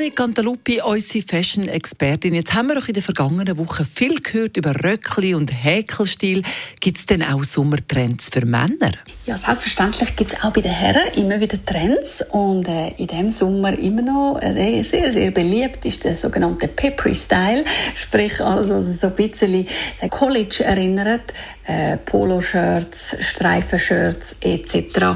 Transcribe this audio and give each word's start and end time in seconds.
Melanie 0.00 0.14
Cantaluppi, 0.14 0.80
unsere 0.80 1.22
Fashion-Expertin. 1.26 2.32
Jetzt 2.32 2.54
haben 2.54 2.68
wir 2.68 2.78
auch 2.78 2.88
in 2.88 2.94
den 2.94 3.02
vergangenen 3.02 3.58
Wochen 3.58 3.84
viel 3.84 4.18
gehört 4.18 4.56
über 4.56 4.74
Röckli 4.82 5.34
und 5.34 5.50
Häkelstil. 5.52 6.42
Gibt 6.80 6.96
es 6.96 7.04
denn 7.04 7.22
auch 7.22 7.44
Sommertrends 7.44 8.30
für 8.30 8.46
Männer? 8.46 8.92
Ja, 9.26 9.36
selbstverständlich 9.36 10.16
gibt 10.16 10.32
es 10.32 10.42
auch 10.42 10.54
bei 10.54 10.62
den 10.62 10.72
Herren 10.72 11.06
immer 11.16 11.38
wieder 11.38 11.62
Trends. 11.62 12.24
Und 12.30 12.66
äh, 12.66 12.94
in 12.96 13.08
diesem 13.08 13.30
Sommer 13.30 13.78
immer 13.78 14.00
noch 14.00 14.40
äh, 14.40 14.82
sehr, 14.82 15.12
sehr 15.12 15.32
beliebt 15.32 15.84
ist 15.84 16.04
der 16.04 16.14
sogenannte 16.14 16.68
Peppery 16.68 17.14
Style. 17.14 17.64
Sprich, 17.94 18.40
alles, 18.40 18.70
was 18.70 19.00
so 19.02 19.08
ein 19.08 19.14
bisschen 19.14 19.66
an 20.00 20.08
College 20.08 20.64
erinnert. 20.64 21.34
Äh, 21.66 21.98
Poloshirts, 21.98 23.16
Streifenshirts 23.20 24.36
etc. 24.40 25.14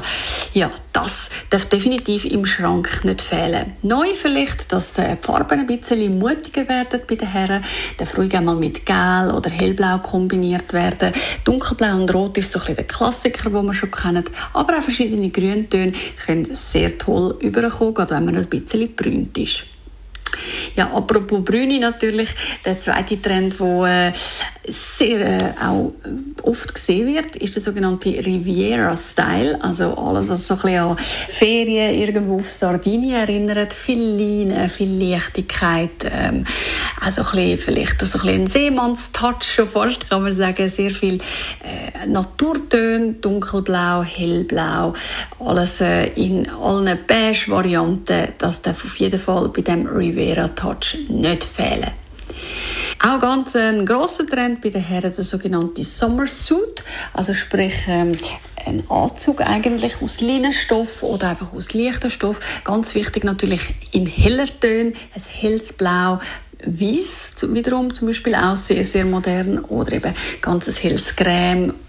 Ja, 0.55 0.71
das 0.93 1.29
darf 1.49 1.65
definitiv 1.65 2.23
im 2.23 2.45
Schrank 2.45 3.03
nicht 3.03 3.21
fehlen. 3.21 3.73
Neu 3.81 4.15
vielleicht, 4.15 4.71
dass 4.71 4.93
die 4.93 5.17
Farben 5.19 5.59
ein 5.59 5.67
bisschen 5.67 6.17
mutiger 6.17 6.69
werden 6.69 7.01
bei 7.05 7.15
den 7.15 7.27
Herren. 7.27 7.61
Darf 7.97 8.17
ruhig 8.17 8.33
einmal 8.37 8.55
mit 8.55 8.85
Gel 8.85 9.33
oder 9.35 9.49
Hellblau 9.49 9.97
kombiniert 9.97 10.71
werden. 10.71 11.11
Dunkelblau 11.43 11.97
und 11.97 12.13
Rot 12.13 12.37
ist 12.37 12.53
so 12.53 12.59
ein 12.59 12.67
bisschen 12.67 12.75
der 12.77 12.85
Klassiker, 12.85 13.49
den 13.49 13.65
wir 13.65 13.73
schon 13.73 13.91
kennen. 13.91 14.23
Aber 14.53 14.77
auch 14.77 14.81
verschiedene 14.81 15.29
Grüntöne 15.29 15.91
können 16.25 16.47
sehr 16.55 16.97
toll 16.97 17.35
überkommen, 17.41 17.93
gerade 17.93 18.15
wenn 18.15 18.23
man 18.23 18.37
ein 18.37 18.47
bisschen 18.47 18.95
brünt 18.95 19.37
ist. 19.37 19.65
Ja, 20.75 20.91
apropos 20.93 21.43
Brüni 21.43 21.79
natürlich, 21.79 22.29
der 22.65 22.81
zweite 22.81 23.21
Trend, 23.21 23.55
der 23.59 23.85
äh, 23.85 24.13
sehr 24.67 25.19
äh, 25.21 25.53
auch 25.63 25.93
oft 26.43 26.73
gesehen 26.73 27.07
wird, 27.07 27.35
ist 27.35 27.55
der 27.55 27.61
sogenannte 27.61 28.09
Riviera-Style. 28.09 29.61
Also 29.61 29.95
alles, 29.95 30.29
was 30.29 30.47
so 30.47 30.55
ein 30.55 30.61
bisschen 30.61 30.79
an 30.79 30.97
Ferien 31.29 31.95
irgendwo 31.95 32.35
auf 32.37 32.49
Sardinien 32.49 33.15
erinnert. 33.15 33.73
Viel 33.73 33.99
Leine, 33.99 34.69
viel 34.69 34.91
Leichtigkeit. 34.91 35.91
Ähm, 36.11 36.45
also 37.01 37.21
ein 37.21 37.31
bisschen, 37.31 37.57
vielleicht 37.59 38.05
so 38.05 38.19
ein, 38.19 38.41
ein 38.41 38.47
Seemannstouch 38.47 39.43
schon 39.43 39.67
fast, 39.67 40.09
kann 40.09 40.23
man 40.23 40.33
sagen. 40.33 40.69
Sehr 40.69 40.91
viel 40.91 41.19
äh, 41.63 42.07
Naturtöne, 42.07 43.13
dunkelblau, 43.13 44.03
hellblau. 44.03 44.93
Alles 45.39 45.81
äh, 45.81 46.07
in 46.15 46.49
allen 46.49 46.97
Beige-Varianten. 47.07 48.29
Das 48.37 48.61
darf 48.61 48.83
auf 48.83 48.97
jeden 48.97 49.19
Fall 49.19 49.49
bei 49.49 49.61
dem 49.61 49.87
Rivera-Touch 50.65 50.97
nicht 51.09 51.43
fehlen. 51.43 51.91
Auch 53.01 53.19
ganz 53.19 53.55
ein 53.55 53.85
grosser 53.85 54.25
Trend 54.25 54.61
bei 54.61 54.69
den 54.69 54.81
Herren 54.81 55.13
der 55.13 55.23
sogenannte 55.23 55.83
Summer 55.83 56.27
Suit, 56.27 56.83
also 57.13 57.33
sprich 57.33 57.75
ähm, 57.87 58.17
ein 58.65 58.83
Anzug 58.89 59.41
eigentlich 59.41 60.01
aus 60.01 60.21
Leinenstoff 60.21 61.03
oder 61.03 61.29
einfach 61.29 61.53
aus 61.53 61.73
leichter 61.73 62.09
Stoff. 62.09 62.39
Ganz 62.63 62.95
wichtig 62.95 63.23
natürlich 63.23 63.75
in 63.91 64.05
heller 64.05 64.47
Tönen, 64.59 64.93
ein 65.13 65.21
helles 65.39 65.73
Blau, 65.73 66.19
Weiß 66.65 67.24
wiederum 67.53 67.93
zum 67.93 68.07
Beispiel 68.07 68.35
auch 68.35 68.55
sehr, 68.55 68.85
sehr 68.85 69.05
modern 69.05 69.59
oder 69.59 69.93
eben 69.93 70.13
ganzes 70.41 70.83
helles 70.83 71.13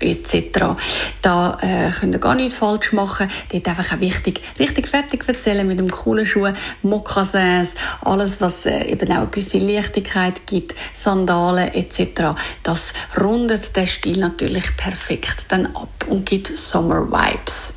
etc. 0.00 0.76
Da 1.22 1.58
äh, 1.60 1.90
könnt 1.90 2.14
ihr 2.14 2.20
gar 2.20 2.34
nichts 2.34 2.56
falsch 2.56 2.92
machen. 2.92 3.28
Dort 3.52 3.68
einfach 3.68 3.96
auch 3.96 4.00
wichtig, 4.00 4.40
richtig 4.58 4.88
fertig 4.88 5.24
erzählen 5.26 5.66
mit 5.66 5.78
einem 5.78 5.90
coolen 5.90 6.26
Schuh, 6.26 6.52
Mokassins, 6.82 7.74
alles 8.02 8.40
was 8.40 8.66
äh, 8.66 8.84
eben 8.86 9.10
auch 9.12 9.16
eine 9.16 9.26
gewisse 9.26 9.58
Leichtigkeit 9.58 10.46
gibt, 10.46 10.74
Sandalen 10.92 11.72
etc. 11.74 12.38
Das 12.62 12.92
rundet 13.20 13.76
den 13.76 13.86
Stil 13.86 14.18
natürlich 14.18 14.76
perfekt 14.76 15.46
dann 15.48 15.66
ab 15.66 16.04
und 16.08 16.26
gibt 16.26 16.56
Summer 16.56 17.06
Vibes. 17.10 17.74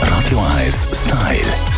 Radio 0.00 0.38
1 0.56 0.88
Style. 0.92 1.38
Style. 1.38 1.77